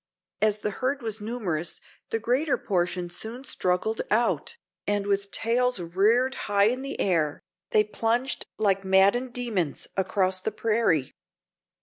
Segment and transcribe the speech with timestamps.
[0.41, 6.33] As the herd was numerous, the greater portion soon struggled out, and, with tails reared
[6.49, 11.13] high in the air, they plunged, like maddened demons, across the prairie.